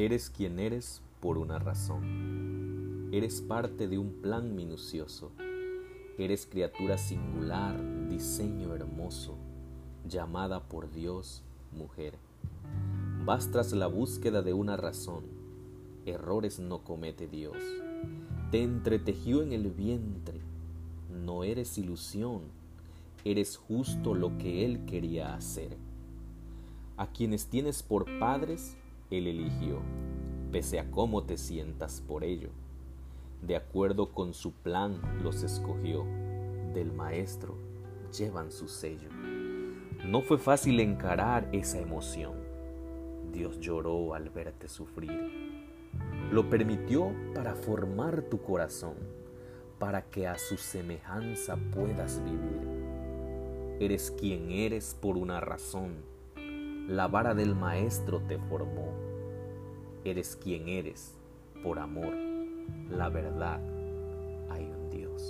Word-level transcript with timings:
Eres 0.00 0.30
quien 0.30 0.58
eres 0.58 1.02
por 1.20 1.36
una 1.36 1.58
razón. 1.58 3.10
Eres 3.12 3.42
parte 3.42 3.86
de 3.86 3.98
un 3.98 4.12
plan 4.22 4.56
minucioso. 4.56 5.30
Eres 6.16 6.46
criatura 6.46 6.96
singular, 6.96 7.76
diseño 8.08 8.74
hermoso, 8.74 9.36
llamada 10.08 10.60
por 10.60 10.90
Dios 10.90 11.42
mujer. 11.76 12.14
Vas 13.26 13.50
tras 13.50 13.72
la 13.72 13.88
búsqueda 13.88 14.40
de 14.40 14.54
una 14.54 14.78
razón. 14.78 15.24
Errores 16.06 16.60
no 16.60 16.78
comete 16.78 17.28
Dios. 17.28 17.58
Te 18.50 18.62
entretejió 18.62 19.42
en 19.42 19.52
el 19.52 19.70
vientre. 19.70 20.40
No 21.10 21.44
eres 21.44 21.76
ilusión. 21.76 22.40
Eres 23.26 23.58
justo 23.58 24.14
lo 24.14 24.38
que 24.38 24.64
Él 24.64 24.86
quería 24.86 25.34
hacer. 25.34 25.76
A 26.96 27.08
quienes 27.08 27.48
tienes 27.48 27.82
por 27.82 28.06
padres, 28.18 28.78
Él 29.10 29.26
eligió, 29.26 29.80
pese 30.52 30.78
a 30.78 30.90
cómo 30.90 31.24
te 31.24 31.36
sientas 31.36 32.00
por 32.00 32.22
ello. 32.22 32.50
De 33.42 33.56
acuerdo 33.56 34.12
con 34.12 34.34
su 34.34 34.52
plan 34.52 35.00
los 35.22 35.42
escogió, 35.42 36.04
del 36.74 36.92
Maestro 36.92 37.56
llevan 38.16 38.52
su 38.52 38.68
sello. 38.68 39.10
No 40.04 40.22
fue 40.22 40.38
fácil 40.38 40.78
encarar 40.78 41.48
esa 41.52 41.78
emoción. 41.78 42.34
Dios 43.32 43.58
lloró 43.60 44.14
al 44.14 44.30
verte 44.30 44.68
sufrir. 44.68 45.30
Lo 46.30 46.48
permitió 46.48 47.12
para 47.34 47.54
formar 47.54 48.22
tu 48.22 48.40
corazón, 48.40 48.94
para 49.78 50.02
que 50.02 50.28
a 50.28 50.38
su 50.38 50.56
semejanza 50.56 51.56
puedas 51.74 52.22
vivir. 52.24 52.60
Eres 53.80 54.10
quien 54.12 54.50
eres 54.50 54.96
por 55.00 55.16
una 55.16 55.40
razón 55.40 56.10
la 56.90 57.06
vara 57.06 57.34
del 57.34 57.54
Maestro 57.54 58.20
te 58.26 58.36
formó. 58.36 58.92
Eres 60.02 60.34
quien 60.34 60.66
eres 60.66 61.16
por 61.62 61.78
amor, 61.78 62.12
la 62.90 63.08
verdad. 63.08 63.60
Hay 64.50 64.64
un 64.64 64.90
Dios. 64.90 65.29